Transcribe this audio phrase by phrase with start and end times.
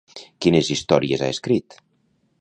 [0.45, 1.81] Quines històries ha escrit?